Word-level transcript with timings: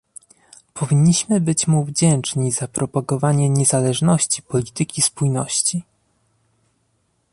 Powinniśmy 0.73 1.41
być 1.41 1.67
mu 1.67 1.85
wdzięczni 1.85 2.51
za 2.51 2.67
propagowanie 2.67 3.49
niezależności 3.49 4.41
polityki 4.41 5.01
spójności 5.01 5.83